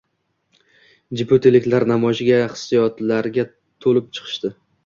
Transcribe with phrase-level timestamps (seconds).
[1.21, 3.49] Jibutiliklar namoyishga hissiyotlarga
[3.87, 4.57] to‘lib chiqishdi.